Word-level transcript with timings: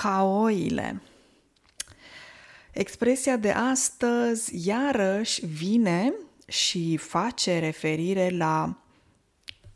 ca 0.00 0.22
oile. 0.22 1.02
Expresia 2.72 3.36
de 3.36 3.50
astăzi 3.50 4.68
iarăși 4.68 5.46
vine 5.46 6.12
și 6.46 6.96
face 6.96 7.58
referire 7.58 8.30
la 8.30 8.76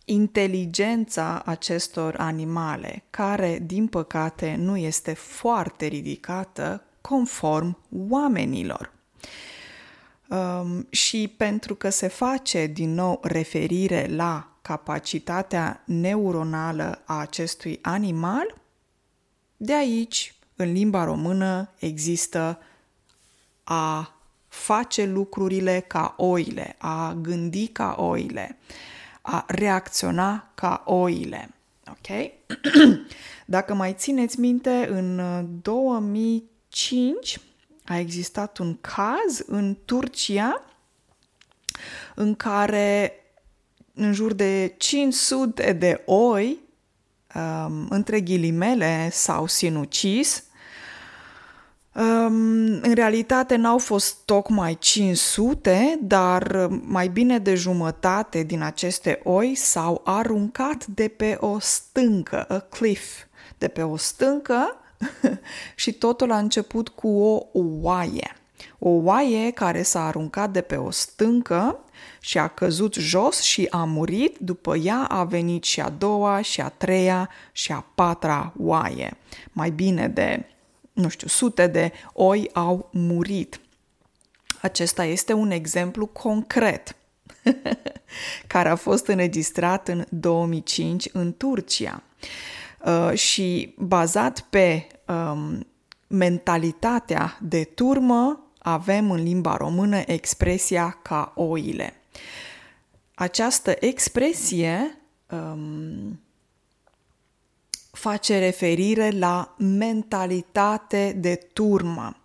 inteligența 0.04 1.42
acestor 1.44 2.14
animale, 2.18 3.04
care, 3.10 3.58
din 3.62 3.86
păcate, 3.86 4.54
nu 4.58 4.76
este 4.76 5.12
foarte 5.12 5.86
ridicată 5.86 6.84
conform 7.00 7.78
oamenilor. 8.08 8.92
Um, 10.28 10.86
și 10.90 11.34
pentru 11.36 11.74
că 11.74 11.90
se 11.90 12.08
face 12.08 12.66
din 12.66 12.94
nou 12.94 13.20
referire 13.22 14.06
la 14.10 14.52
capacitatea 14.62 15.82
neuronală 15.84 17.02
a 17.04 17.18
acestui 17.18 17.78
animal, 17.82 18.59
de 19.62 19.74
aici, 19.74 20.34
în 20.56 20.72
limba 20.72 21.04
română, 21.04 21.70
există 21.78 22.58
a 23.64 24.14
face 24.48 25.04
lucrurile 25.04 25.84
ca 25.86 26.14
oile, 26.16 26.76
a 26.78 27.14
gândi 27.20 27.66
ca 27.66 27.94
oile, 27.98 28.58
a 29.20 29.44
reacționa 29.48 30.50
ca 30.54 30.82
oile. 30.86 31.50
Ok? 31.88 32.32
Dacă 33.56 33.74
mai 33.74 33.94
țineți 33.98 34.40
minte, 34.40 34.88
în 34.90 35.20
2005 35.62 37.40
a 37.84 37.98
existat 37.98 38.58
un 38.58 38.76
caz 38.80 39.42
în 39.46 39.76
Turcia 39.84 40.64
în 42.14 42.34
care 42.34 43.14
în 43.94 44.12
jur 44.12 44.32
de 44.32 44.74
500 44.76 45.72
de 45.72 46.02
oi, 46.06 46.58
um, 47.34 47.86
între 47.88 48.20
ghilimele, 48.20 49.08
s-au 49.12 49.46
sinucis. 49.46 50.44
Um, 51.94 52.34
în 52.82 52.92
realitate 52.94 53.56
n-au 53.56 53.78
fost 53.78 54.16
tocmai 54.24 54.76
500, 54.78 55.98
dar 56.02 56.68
mai 56.82 57.08
bine 57.08 57.38
de 57.38 57.54
jumătate 57.54 58.42
din 58.42 58.62
aceste 58.62 59.20
oi 59.24 59.54
s-au 59.54 60.00
aruncat 60.04 60.86
de 60.86 61.08
pe 61.08 61.36
o 61.40 61.58
stâncă, 61.58 62.42
a 62.42 62.58
cliff, 62.58 63.24
de 63.58 63.68
pe 63.68 63.82
o 63.82 63.96
stâncă 63.96 64.76
și 65.74 65.92
totul 65.92 66.30
a 66.32 66.38
început 66.38 66.88
cu 66.88 67.08
o 67.08 67.48
oaie. 67.52 68.39
O 68.78 68.88
oaie 68.88 69.50
care 69.50 69.82
s-a 69.82 70.06
aruncat 70.06 70.50
de 70.50 70.60
pe 70.60 70.76
o 70.76 70.90
stâncă 70.90 71.78
și 72.20 72.38
a 72.38 72.48
căzut 72.48 72.94
jos 72.94 73.40
și 73.40 73.66
a 73.70 73.84
murit, 73.84 74.38
după 74.38 74.76
ea 74.76 75.04
a 75.08 75.24
venit 75.24 75.64
și 75.64 75.80
a 75.80 75.88
doua, 75.88 76.40
și 76.40 76.60
a 76.60 76.68
treia, 76.68 77.30
și 77.52 77.72
a 77.72 77.84
patra 77.94 78.52
oaie. 78.58 79.16
Mai 79.52 79.70
bine 79.70 80.08
de, 80.08 80.46
nu 80.92 81.08
știu, 81.08 81.28
sute 81.28 81.66
de 81.66 81.92
oi 82.12 82.50
au 82.52 82.88
murit. 82.92 83.60
Acesta 84.62 85.04
este 85.04 85.32
un 85.32 85.50
exemplu 85.50 86.06
concret 86.06 86.96
care 88.46 88.68
a 88.68 88.76
fost 88.76 89.06
înregistrat 89.06 89.88
în 89.88 90.04
2005 90.08 91.08
în 91.12 91.34
Turcia. 91.36 92.02
Uh, 92.84 93.12
și 93.14 93.74
bazat 93.78 94.40
pe 94.50 94.86
um, 95.08 95.66
mentalitatea 96.06 97.38
de 97.40 97.64
turmă, 97.64 98.49
avem 98.62 99.10
în 99.10 99.22
limba 99.22 99.56
română 99.56 100.02
expresia 100.06 100.98
ca 101.02 101.32
oile. 101.34 101.94
Această 103.14 103.76
expresie 103.80 104.98
um, 105.30 106.20
face 107.90 108.38
referire 108.38 109.10
la 109.10 109.54
mentalitate 109.58 111.16
de 111.18 111.34
turmă. 111.52 112.16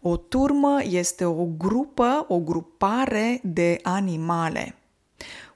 O 0.00 0.16
turmă 0.16 0.78
este 0.82 1.24
o 1.24 1.44
grupă, 1.44 2.24
o 2.28 2.38
grupare 2.38 3.40
de 3.42 3.78
animale. 3.82 4.74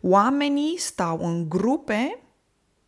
Oamenii 0.00 0.78
stau 0.78 1.18
în 1.22 1.48
grupe, 1.48 2.18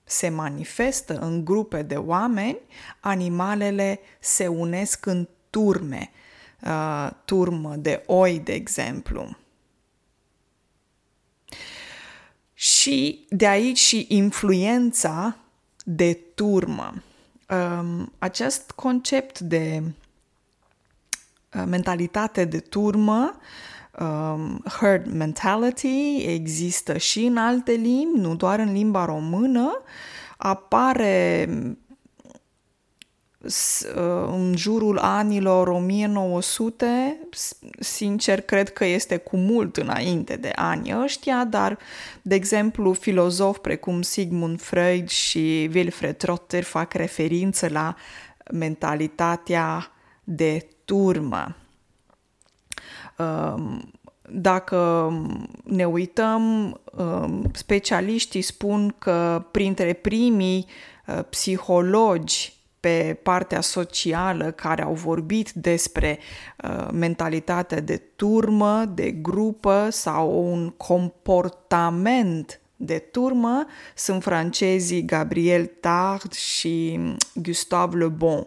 se 0.05 0.29
manifestă 0.29 1.19
în 1.19 1.45
grupe 1.45 1.83
de 1.83 1.95
oameni, 1.95 2.59
animalele 3.01 4.01
se 4.19 4.47
unesc 4.47 5.07
în 5.07 5.29
turme, 5.51 6.11
uh, 6.65 7.11
turmă 7.25 7.77
de 7.77 8.03
oi, 8.07 8.39
de 8.39 8.53
exemplu. 8.53 9.37
Și 12.55 13.27
de 13.29 13.47
aici 13.47 13.79
și 13.79 14.07
influența 14.09 15.37
de 15.85 16.19
turmă. 16.35 17.03
Um, 17.49 18.13
acest 18.19 18.71
concept 18.71 19.41
de 19.41 19.83
uh, 21.55 21.65
mentalitate 21.67 22.45
de 22.45 22.59
turmă, 22.59 23.39
um, 24.01 24.65
herd 24.81 25.13
mentality, 25.13 26.17
există 26.17 26.99
și 26.99 27.25
în 27.25 27.37
alte 27.37 27.73
limbi, 27.73 28.19
nu 28.19 28.37
doar 28.37 28.59
în 28.59 28.73
limba 28.73 29.05
română, 29.05 29.83
apare 30.37 31.49
Uh, 31.49 31.88
în 34.27 34.55
jurul 34.57 34.99
anilor 34.99 35.69
1900, 35.69 37.19
sincer, 37.79 38.41
cred 38.41 38.73
că 38.73 38.85
este 38.85 39.17
cu 39.17 39.37
mult 39.37 39.77
înainte 39.77 40.37
de 40.37 40.53
anii 40.55 41.01
ăștia, 41.03 41.45
dar, 41.45 41.79
de 42.23 42.35
exemplu, 42.35 42.93
filozofi 42.93 43.59
precum 43.59 44.03
Sigmund 44.03 44.61
Freud 44.61 45.09
și 45.09 45.71
Wilfred 45.75 46.17
Trotter 46.17 46.63
fac 46.63 46.93
referință 46.93 47.69
la 47.69 47.95
mentalitatea 48.53 49.91
de 50.25 50.69
turmă. 50.85 51.57
Um, 53.19 53.93
dacă 54.31 55.13
ne 55.65 55.85
uităm, 55.85 56.81
um, 56.99 57.51
specialiștii 57.53 58.43
spun 58.43 58.95
că 58.99 59.45
printre 59.51 59.93
primii 59.93 60.67
uh, 61.07 61.25
psihologi 61.31 62.58
pe 62.81 63.19
partea 63.23 63.61
socială 63.61 64.51
care 64.51 64.83
au 64.83 64.93
vorbit 64.93 65.51
despre 65.51 66.19
uh, 66.65 66.89
mentalitatea 66.93 67.81
de 67.81 67.97
turmă, 67.97 68.85
de 68.95 69.11
grupă 69.11 69.89
sau 69.91 70.53
un 70.53 70.71
comportament 70.71 72.61
de 72.81 72.99
turmă 72.99 73.67
sunt 73.95 74.23
francezii 74.23 75.05
Gabriel 75.05 75.67
Tard 75.67 76.33
și 76.33 77.01
Gustave 77.35 77.97
Le 77.97 78.09
Bon. 78.09 78.47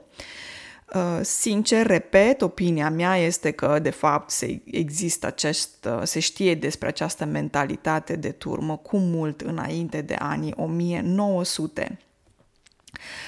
Uh, 0.95 1.19
sincer, 1.21 1.85
repet, 1.85 2.41
opinia 2.41 2.89
mea 2.89 3.17
este 3.17 3.51
că, 3.51 3.79
de 3.81 3.89
fapt, 3.89 4.29
se 4.29 4.61
există 4.65 5.27
acest, 5.27 5.85
uh, 5.85 6.01
se 6.03 6.19
știe 6.19 6.55
despre 6.55 6.87
această 6.87 7.25
mentalitate 7.25 8.15
de 8.15 8.31
turmă 8.31 8.77
cu 8.77 8.97
mult 8.97 9.41
înainte 9.41 10.01
de 10.01 10.15
anii 10.19 10.53
1900. 10.57 11.99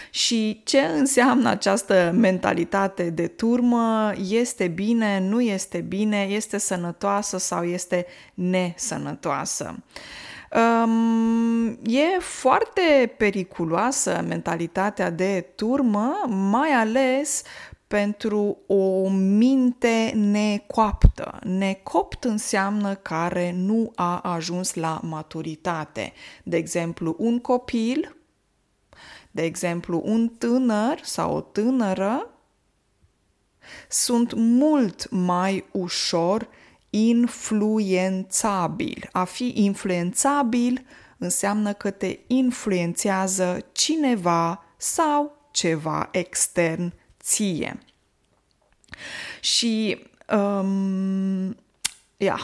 Și 0.10 0.62
ce 0.64 0.80
înseamnă 0.80 1.50
această 1.50 2.12
mentalitate 2.16 3.10
de 3.10 3.28
turmă? 3.28 4.12
Este 4.30 4.68
bine, 4.68 5.20
nu 5.20 5.42
este 5.42 5.78
bine, 5.82 6.28
este 6.30 6.58
sănătoasă 6.58 7.38
sau 7.38 7.64
este 7.64 8.06
nesănătoasă? 8.34 9.76
Um, 10.84 11.68
e 11.84 12.20
foarte 12.20 13.14
periculoasă 13.18 14.24
mentalitatea 14.28 15.10
de 15.10 15.46
turmă, 15.56 16.14
mai 16.28 16.70
ales 16.70 17.44
pentru 17.88 18.58
o 18.68 19.10
minte 19.10 20.12
necoaptă. 20.16 21.40
Necopt 21.44 22.24
înseamnă 22.24 22.96
care 22.96 23.54
nu 23.58 23.92
a 23.96 24.20
ajuns 24.20 24.74
la 24.74 25.00
maturitate. 25.04 26.14
De 26.44 26.58
exemplu, 26.58 27.16
un 27.20 27.40
copil 27.40 28.16
de 29.34 29.44
exemplu, 29.44 30.02
un 30.06 30.28
tânăr 30.28 31.00
sau 31.04 31.36
o 31.36 31.42
tânără 31.42 32.30
sunt 33.90 34.34
mult 34.34 35.10
mai 35.10 35.66
ușor 35.72 36.48
influențabil. 36.90 39.10
A 39.12 39.24
fi 39.24 39.52
influențabil 39.56 40.86
înseamnă 41.18 41.74
că 41.74 41.92
te 41.92 42.20
influențează 42.28 43.66
cineva 43.72 44.64
sau 44.78 45.48
ceva 45.52 46.10
extern 46.12 46.94
ție. 47.20 47.80
Și 49.40 50.06
um, 50.36 51.58
ia, 52.18 52.40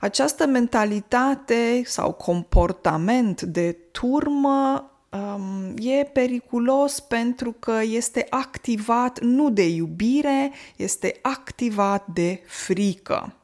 această 0.00 0.46
mentalitate 0.46 1.82
sau 1.84 2.12
comportament 2.12 3.42
de 3.42 3.72
turmă 3.72 4.89
um, 5.10 5.74
e 5.78 6.04
periculos 6.04 7.00
pentru 7.00 7.52
că 7.52 7.80
este 7.82 8.26
activat 8.30 9.20
nu 9.20 9.50
de 9.50 9.68
iubire, 9.68 10.52
este 10.76 11.18
activat 11.22 12.06
de 12.06 12.40
frică, 12.46 13.34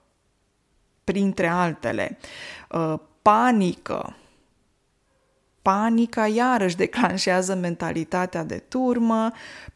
printre 1.05 1.47
altele. 1.47 2.19
Uh, 2.71 2.95
panică, 3.23 4.17
panica 5.63 6.27
iarăși 6.27 6.77
declanșează 6.77 7.55
mentalitatea 7.55 8.45
de 8.45 8.63
turmă, 8.69 9.33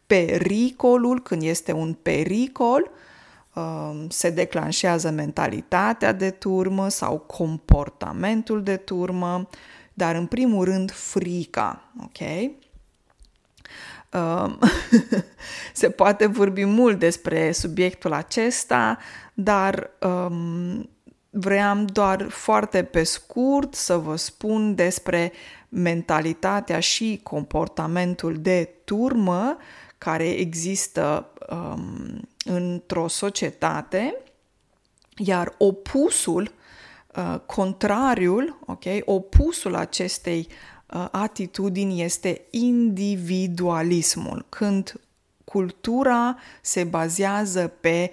pericolul, 0.07 1.21
când 1.23 1.43
este 1.43 1.73
un 1.73 1.93
pericol, 1.93 2.91
um, 3.55 4.09
se 4.09 4.31
declanșează 4.31 5.11
mentalitatea 5.11 6.13
de 6.13 6.31
turmă 6.31 6.89
sau 6.89 7.19
comportamentul 7.19 8.63
de 8.63 8.77
turmă, 8.77 9.49
dar 10.01 10.15
în 10.15 10.27
primul 10.27 10.65
rând 10.65 10.91
frica, 10.91 11.93
ok? 12.03 12.51
Um, 14.13 14.59
se 15.73 15.91
poate 15.91 16.27
vorbi 16.27 16.65
mult 16.65 16.99
despre 16.99 17.53
subiectul 17.53 18.13
acesta, 18.13 18.99
dar 19.35 19.91
um, 20.01 20.91
vreau 21.31 21.85
doar 21.85 22.29
foarte 22.29 22.85
pe 22.85 23.03
scurt 23.03 23.75
să 23.75 23.97
vă 23.97 24.17
spun 24.17 24.75
despre 24.75 25.33
mentalitatea 25.69 26.81
și 26.81 27.21
comportamentul 27.23 28.37
de 28.39 28.75
turmă 28.85 29.57
care 29.99 30.29
există 30.29 31.31
um, 31.51 32.29
într-o 32.45 33.09
societate, 33.09 34.17
iar 35.17 35.55
opusul, 35.59 36.53
uh, 37.17 37.41
contrariul, 37.47 38.59
ok, 38.67 38.85
opusul 39.05 39.75
acestei 39.75 40.49
uh, 40.87 41.09
atitudini 41.11 42.03
este 42.03 42.41
individualismul, 42.51 44.47
când 44.49 45.01
cultura 45.45 46.39
se 46.61 46.85
bazează 46.85 47.67
pe 47.81 48.13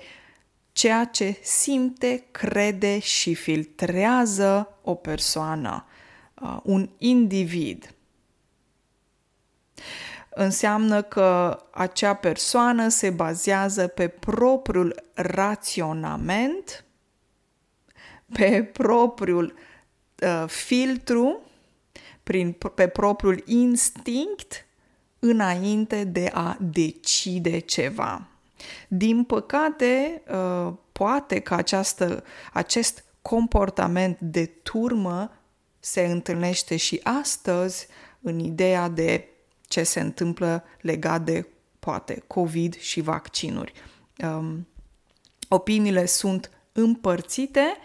ceea 0.72 1.06
ce 1.06 1.38
simte, 1.42 2.26
crede 2.32 3.00
și 3.00 3.34
filtrează 3.34 4.78
o 4.82 4.96
persoană, 4.96 5.86
uh, 6.42 6.58
un 6.64 6.90
individ. 6.98 7.92
Înseamnă 10.30 11.02
că 11.02 11.60
acea 11.72 12.14
persoană 12.14 12.88
se 12.88 13.10
bazează 13.10 13.88
pe 13.88 14.08
propriul 14.08 15.04
raționament, 15.14 16.86
pe 18.34 18.64
propriul 18.74 19.54
uh, 20.22 20.44
filtru, 20.48 21.42
prin, 22.24 22.52
pe 22.76 22.88
propriul 22.88 23.44
instinct, 23.46 24.66
înainte 25.20 26.04
de 26.04 26.30
a 26.34 26.58
decide 26.60 27.60
ceva. 27.60 28.28
Din 28.88 29.24
păcate, 29.24 30.22
uh, 30.32 30.74
poate 30.92 31.40
că 31.40 31.54
această, 31.54 32.24
acest 32.54 33.04
comportament 33.22 34.20
de 34.20 34.46
turmă 34.46 35.32
se 35.80 36.02
întâlnește 36.02 36.76
și 36.76 37.00
astăzi 37.04 37.88
în 38.22 38.40
ideea 38.40 38.90
de 38.90 39.28
ce 39.68 39.84
se 39.84 40.00
întâmplă 40.00 40.64
legat 40.82 41.22
de, 41.22 41.48
poate, 41.80 42.24
COVID 42.28 42.78
și 42.78 43.02
vaccinuri. 43.02 43.74
Um, 44.24 44.68
opiniile 45.48 46.06
sunt 46.06 46.52
împărțite. 46.72 47.78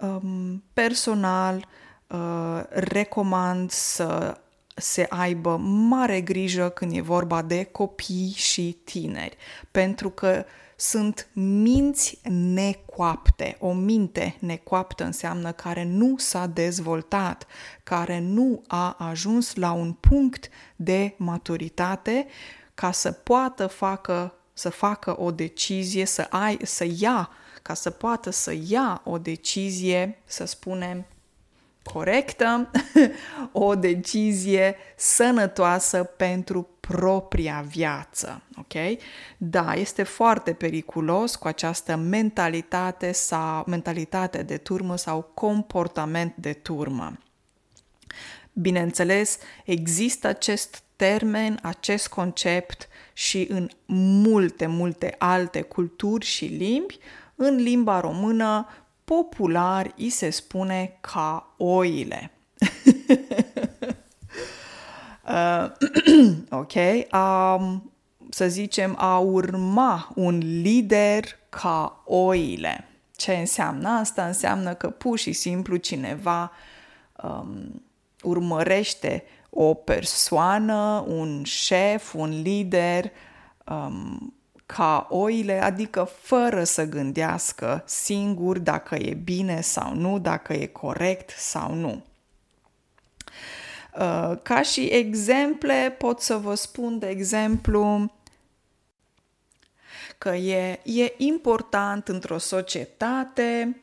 Um, 0.00 0.64
personal, 0.72 1.66
uh, 2.06 2.62
recomand 2.68 3.70
să 3.70 4.40
se 4.74 5.06
aibă 5.08 5.56
mare 5.56 6.20
grijă 6.20 6.68
când 6.68 6.96
e 6.96 7.00
vorba 7.00 7.42
de 7.42 7.64
copii 7.64 8.32
și 8.36 8.76
tineri, 8.84 9.36
pentru 9.70 10.10
că 10.10 10.44
sunt 10.76 11.28
minți 11.32 12.20
necoapte. 12.30 13.56
O 13.60 13.72
minte 13.72 14.36
necoaptă 14.38 15.04
înseamnă 15.04 15.52
care 15.52 15.84
nu 15.84 16.14
s-a 16.16 16.46
dezvoltat, 16.46 17.46
care 17.82 18.20
nu 18.20 18.62
a 18.66 18.96
ajuns 18.98 19.54
la 19.54 19.72
un 19.72 19.92
punct 19.92 20.48
de 20.76 21.14
maturitate 21.16 22.26
ca 22.74 22.90
să 22.90 23.12
poată 23.12 23.66
facă, 23.66 24.34
să 24.52 24.68
facă 24.68 25.20
o 25.20 25.30
decizie, 25.30 26.04
să, 26.04 26.26
ai, 26.30 26.58
să 26.62 26.86
ia, 26.98 27.30
ca 27.62 27.74
să 27.74 27.90
poată 27.90 28.30
să 28.30 28.54
ia 28.68 29.00
o 29.04 29.18
decizie, 29.18 30.18
să 30.24 30.44
spunem, 30.44 31.06
corectă, 31.92 32.70
o 33.52 33.74
decizie 33.74 34.76
sănătoasă 34.96 36.04
pentru 36.04 36.68
propria 36.80 37.64
viață. 37.68 38.42
Ok? 38.56 38.98
Da, 39.36 39.74
este 39.74 40.02
foarte 40.02 40.52
periculos 40.52 41.36
cu 41.36 41.46
această 41.46 41.96
mentalitate 41.96 43.12
sau 43.12 43.64
mentalitate 43.66 44.42
de 44.42 44.56
turmă 44.56 44.96
sau 44.96 45.30
comportament 45.34 46.34
de 46.36 46.52
turmă. 46.52 47.18
Bineînțeles, 48.52 49.38
există 49.64 50.26
acest 50.26 50.82
termen, 50.96 51.58
acest 51.62 52.08
concept 52.08 52.88
și 53.12 53.46
în 53.50 53.68
multe, 54.26 54.66
multe 54.66 55.14
alte 55.18 55.60
culturi 55.60 56.26
și 56.26 56.44
limbi. 56.44 56.98
În 57.40 57.56
limba 57.56 58.00
română 58.00 58.66
popular 59.04 59.92
îi 59.96 60.10
se 60.10 60.30
spune 60.30 60.98
ca 61.00 61.54
oile. 61.56 62.30
uh, 65.28 65.70
ok, 66.60 66.72
um, 67.12 67.92
să 68.30 68.48
zicem, 68.48 68.94
a 68.98 69.18
urma 69.18 70.12
un 70.14 70.38
lider 70.38 71.24
ca 71.48 72.02
oile. 72.04 72.88
Ce 73.16 73.32
înseamnă 73.32 73.88
asta? 73.88 74.26
Înseamnă 74.26 74.74
că 74.74 74.90
pur 74.90 75.18
și 75.18 75.32
simplu 75.32 75.76
cineva 75.76 76.52
um, 77.22 77.82
urmărește 78.22 79.24
o 79.50 79.74
persoană, 79.74 81.04
un 81.06 81.42
șef, 81.44 82.14
un 82.14 82.42
lider 82.42 83.10
um, 83.66 84.32
ca 84.76 85.06
oile, 85.10 85.62
adică 85.62 86.10
fără 86.20 86.64
să 86.64 86.84
gândească 86.84 87.82
singur 87.86 88.58
dacă 88.58 88.94
e 88.94 89.14
bine 89.14 89.60
sau 89.60 89.94
nu, 89.94 90.18
dacă 90.18 90.52
e 90.52 90.66
corect 90.66 91.30
sau 91.30 91.74
nu. 91.74 92.04
Uh, 93.98 94.32
ca 94.42 94.62
și 94.62 94.84
exemple, 94.84 95.94
pot 95.98 96.20
să 96.20 96.36
vă 96.36 96.54
spun, 96.54 96.98
de 96.98 97.08
exemplu, 97.08 98.12
că 100.18 100.34
e, 100.34 100.80
e 100.82 101.14
important 101.16 102.08
într-o 102.08 102.38
societate 102.38 103.80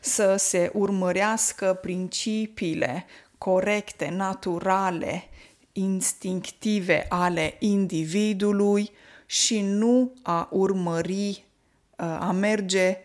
să 0.00 0.36
se 0.36 0.70
urmărească 0.74 1.78
principiile 1.82 3.06
corecte, 3.38 4.08
naturale, 4.08 5.28
instinctive 5.72 7.06
ale 7.08 7.56
individului 7.58 8.90
și 9.26 9.60
nu 9.60 10.12
a 10.22 10.48
urmări, 10.50 11.44
uh, 11.98 12.16
a 12.20 12.32
merge 12.32 12.98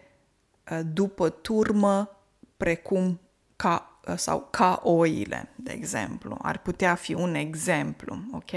uh, 0.72 0.80
după 0.94 1.30
turmă 1.30 2.18
precum 2.58 3.20
ca 3.56 4.00
uh, 4.08 4.14
sau 4.18 4.48
ca 4.52 4.80
oile, 4.84 5.50
de 5.56 5.72
exemplu. 5.72 6.38
Ar 6.42 6.58
putea 6.58 6.96
fi 6.96 7.14
un 7.14 7.36
exemplu, 7.36 8.18
ok? 8.32 8.52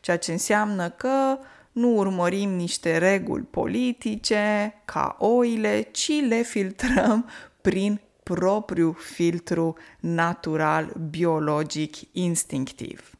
Ceea 0.00 0.18
ce 0.18 0.32
înseamnă 0.32 0.90
că 0.90 1.38
nu 1.72 1.96
urmărim 1.96 2.50
niște 2.50 2.98
reguli 2.98 3.42
politice 3.42 4.74
ca 4.84 5.16
oile, 5.18 5.80
ci 5.80 6.10
le 6.28 6.42
filtrăm 6.42 7.28
prin 7.60 8.00
propriu 8.22 8.92
filtru 8.92 9.76
natural, 10.00 10.92
biologic, 11.10 11.96
instinctiv. 12.12 13.14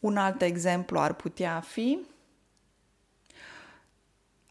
Un 0.00 0.16
alt 0.16 0.42
exemplu 0.42 0.98
ar 0.98 1.14
putea 1.14 1.60
fi 1.60 1.98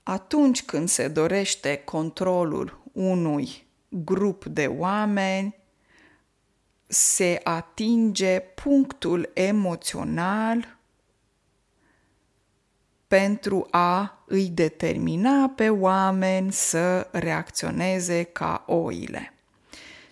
atunci 0.09 0.63
când 0.63 0.89
se 0.89 1.07
dorește 1.07 1.81
controlul 1.85 2.81
unui 2.91 3.67
grup 3.89 4.45
de 4.45 4.65
oameni, 4.65 5.55
se 6.87 7.39
atinge 7.43 8.39
punctul 8.39 9.29
emoțional 9.33 10.77
pentru 13.07 13.67
a 13.71 14.23
îi 14.25 14.47
determina 14.47 15.49
pe 15.49 15.69
oameni 15.69 16.51
să 16.51 17.07
reacționeze 17.11 18.23
ca 18.23 18.63
oile. 18.67 19.33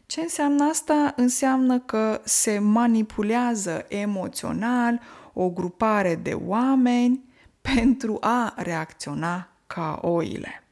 Ce 0.06 0.22
înseamnă 0.22 0.64
asta? 0.64 1.14
Înseamnă 1.16 1.80
că 1.80 2.22
se 2.24 2.60
manipulează 2.60 3.86
emoțional 3.88 5.00
o 5.40 5.50
grupare 5.50 6.16
de 6.16 6.34
oameni 6.34 7.24
pentru 7.62 8.18
a 8.22 8.54
reacționa 8.56 9.50
ca 9.68 10.00
oile. 10.02 10.64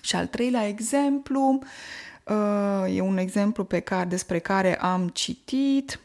Și 0.00 0.16
al 0.16 0.26
treilea 0.26 0.66
exemplu 0.66 1.58
uh, 2.24 2.96
e 2.96 3.00
un 3.00 3.16
exemplu 3.16 3.64
pe 3.64 3.80
care, 3.80 4.08
despre 4.08 4.38
care 4.38 4.80
am 4.80 5.08
citit 5.08 6.00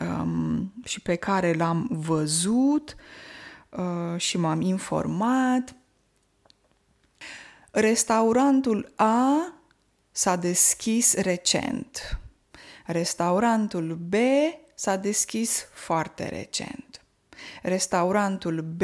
um, 0.00 0.72
și 0.84 1.00
pe 1.00 1.14
care 1.14 1.52
l-am 1.52 1.88
văzut 1.90 2.96
uh, 3.68 4.20
și 4.20 4.38
m-am 4.38 4.60
informat. 4.60 5.74
Restaurantul 7.70 8.92
A 8.96 9.52
s-a 10.10 10.36
deschis 10.36 11.14
recent. 11.14 12.20
Restaurantul 12.84 13.94
B 13.94 14.14
s-a 14.76 14.96
deschis 14.96 15.68
foarte 15.72 16.28
recent. 16.28 17.00
Restaurantul 17.62 18.60
B 18.60 18.82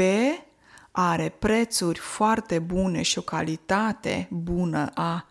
are 0.91 1.29
prețuri 1.29 1.99
foarte 1.99 2.59
bune 2.59 3.01
și 3.01 3.17
o 3.17 3.21
calitate 3.21 4.27
bună 4.31 4.91
a 4.93 5.27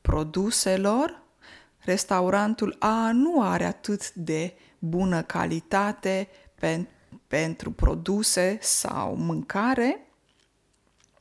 produselor. 0.00 1.22
Restaurantul 1.78 2.76
A 2.78 3.10
nu 3.12 3.42
are 3.42 3.64
atât 3.64 4.12
de 4.12 4.54
bună 4.78 5.22
calitate 5.22 6.28
pen- 6.54 6.88
pentru 7.26 7.70
produse 7.70 8.58
sau 8.60 9.14
mâncare, 9.16 10.06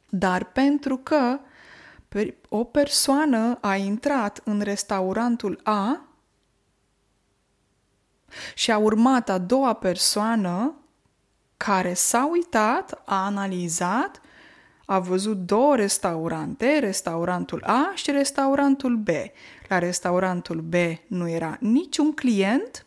dar 0.09 0.43
pentru 0.43 0.97
că 0.97 1.39
o 2.49 2.63
persoană 2.63 3.57
a 3.61 3.75
intrat 3.75 4.41
în 4.43 4.61
restaurantul 4.61 5.59
A 5.63 6.06
și 8.53 8.71
a 8.71 8.77
urmat 8.77 9.29
a 9.29 9.37
doua 9.37 9.73
persoană 9.73 10.75
care 11.57 11.93
s-a 11.93 12.29
uitat, 12.31 13.01
a 13.05 13.25
analizat, 13.25 14.21
a 14.85 14.99
văzut 14.99 15.37
două 15.37 15.75
restaurante, 15.75 16.79
restaurantul 16.79 17.63
A 17.65 17.91
și 17.95 18.11
restaurantul 18.11 18.95
B. 18.95 19.07
La 19.67 19.79
restaurantul 19.79 20.61
B 20.61 20.73
nu 21.07 21.29
era 21.29 21.57
niciun 21.59 22.13
client, 22.13 22.85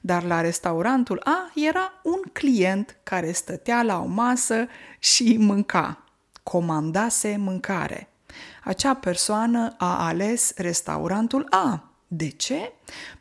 dar 0.00 0.22
la 0.22 0.40
restaurantul 0.40 1.20
A 1.24 1.50
era 1.54 1.92
un 2.02 2.20
client 2.32 2.96
care 3.02 3.32
stătea 3.32 3.82
la 3.82 4.00
o 4.00 4.06
masă 4.06 4.66
și 4.98 5.36
mânca, 5.38 6.04
comandase 6.42 7.36
mâncare. 7.38 8.08
Acea 8.64 8.94
persoană 8.94 9.74
a 9.78 10.06
ales 10.06 10.52
restaurantul 10.56 11.46
A. 11.50 11.90
De 12.06 12.28
ce? 12.28 12.72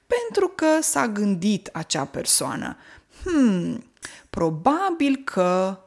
Pentru 0.08 0.48
că 0.48 0.82
s-a 0.82 1.08
gândit 1.08 1.70
acea 1.74 2.06
persoană. 2.06 2.78
Hmm, 3.24 3.92
probabil 4.30 5.22
că 5.24 5.80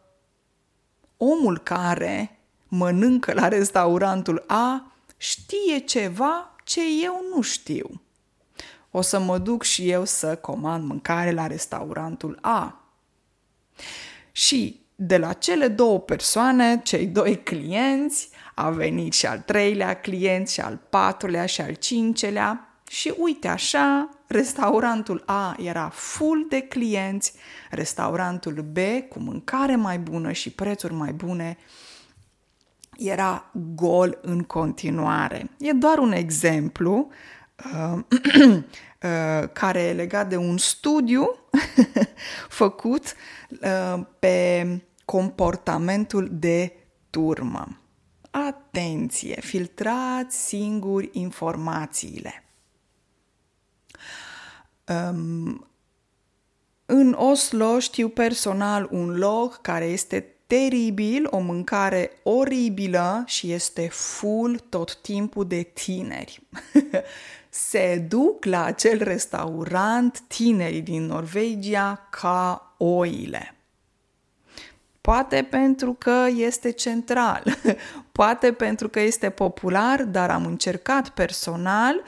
omul 1.16 1.58
care 1.58 2.38
mănâncă 2.68 3.32
la 3.32 3.48
restaurantul 3.48 4.44
A 4.46 4.92
știe 5.16 5.78
ceva 5.78 6.54
ce 6.64 6.80
eu 7.02 7.24
nu 7.34 7.40
știu. 7.40 8.00
O 8.90 9.00
să 9.00 9.18
mă 9.18 9.38
duc 9.38 9.62
și 9.62 9.90
eu 9.90 10.04
să 10.04 10.36
comand 10.36 10.84
mâncare 10.84 11.30
la 11.30 11.46
restaurantul 11.46 12.38
A. 12.40 12.84
Și 14.32 14.80
de 14.94 15.18
la 15.18 15.32
cele 15.32 15.68
două 15.68 16.00
persoane, 16.00 16.80
cei 16.84 17.06
doi 17.06 17.42
clienți, 17.42 18.28
a 18.54 18.70
venit 18.70 19.12
și 19.12 19.26
al 19.26 19.38
treilea 19.38 20.00
client, 20.00 20.48
și 20.48 20.60
al 20.60 20.80
patrulea, 20.90 21.46
și 21.46 21.60
al 21.60 21.74
cincelea. 21.74 22.67
Și 22.88 23.14
uite 23.18 23.48
așa, 23.48 24.08
restaurantul 24.26 25.22
A 25.26 25.56
era 25.58 25.88
full 25.88 26.46
de 26.48 26.60
clienți, 26.60 27.32
restaurantul 27.70 28.66
B 28.72 28.78
cu 29.08 29.18
mâncare 29.18 29.76
mai 29.76 29.98
bună 29.98 30.32
și 30.32 30.50
prețuri 30.50 30.94
mai 30.94 31.12
bune 31.12 31.58
era 32.98 33.50
gol 33.74 34.18
în 34.22 34.42
continuare. 34.42 35.50
E 35.58 35.72
doar 35.72 35.98
un 35.98 36.12
exemplu 36.12 37.10
uh, 37.74 37.98
uh, 38.48 39.48
care 39.52 39.80
e 39.80 39.92
legat 39.92 40.28
de 40.28 40.36
un 40.36 40.56
studiu 40.56 41.34
făcut 42.60 43.14
uh, 43.62 44.04
pe 44.18 44.66
comportamentul 45.04 46.28
de 46.32 46.72
turmă. 47.10 47.78
Atenție! 48.30 49.38
Filtrați 49.40 50.46
singuri 50.46 51.08
informațiile. 51.12 52.47
Um, 54.88 55.68
în 56.86 57.12
Oslo 57.12 57.78
știu 57.78 58.08
personal 58.08 58.88
un 58.90 59.16
loc 59.16 59.58
care 59.60 59.84
este 59.84 60.38
teribil, 60.46 61.26
o 61.30 61.38
mâncare 61.38 62.10
oribilă 62.22 63.22
și 63.26 63.52
este 63.52 63.88
full 63.88 64.58
tot 64.68 64.96
timpul 64.96 65.46
de 65.46 65.62
tineri. 65.62 66.42
Se 67.48 68.04
duc 68.08 68.44
la 68.44 68.64
acel 68.64 69.02
restaurant 69.02 70.20
tinerii 70.20 70.80
din 70.80 71.06
Norvegia 71.06 72.06
ca 72.10 72.74
oile. 72.78 73.54
Poate 75.00 75.46
pentru 75.50 75.92
că 75.92 76.26
este 76.36 76.70
central, 76.70 77.44
poate 78.12 78.52
pentru 78.52 78.88
că 78.88 79.00
este 79.00 79.30
popular, 79.30 80.02
dar 80.02 80.30
am 80.30 80.46
încercat 80.46 81.08
personal 81.08 82.02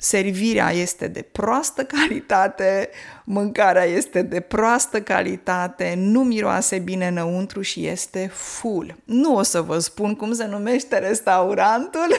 servirea 0.00 0.70
este 0.70 1.08
de 1.08 1.22
proastă 1.22 1.84
calitate, 1.84 2.88
mâncarea 3.24 3.84
este 3.84 4.22
de 4.22 4.40
proastă 4.40 5.02
calitate, 5.02 5.94
nu 5.96 6.22
miroase 6.22 6.78
bine 6.78 7.06
înăuntru 7.06 7.60
și 7.60 7.86
este 7.86 8.30
full. 8.32 8.96
Nu 9.04 9.36
o 9.36 9.42
să 9.42 9.60
vă 9.60 9.78
spun 9.78 10.14
cum 10.14 10.32
se 10.32 10.46
numește 10.46 10.98
restaurantul, 10.98 12.16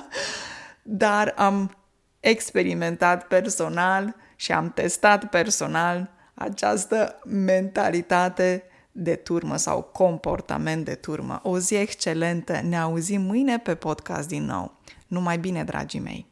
dar 0.82 1.34
am 1.36 1.76
experimentat 2.20 3.26
personal 3.26 4.14
și 4.36 4.52
am 4.52 4.70
testat 4.70 5.24
personal 5.24 6.10
această 6.34 7.18
mentalitate 7.26 8.64
de 8.92 9.14
turmă 9.14 9.56
sau 9.56 9.82
comportament 9.82 10.84
de 10.84 10.94
turmă. 10.94 11.40
O 11.42 11.58
zi 11.58 11.74
excelentă, 11.74 12.60
ne 12.68 12.78
auzim 12.78 13.20
mâine 13.20 13.58
pe 13.58 13.74
podcast 13.74 14.28
din 14.28 14.44
nou. 14.44 14.80
Numai 15.06 15.38
bine, 15.38 15.64
dragii 15.64 16.00
mei! 16.00 16.31